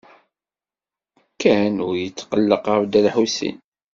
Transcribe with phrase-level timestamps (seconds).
[1.41, 3.57] Ken ur yetqelleq ɣef Dda Lḥusin.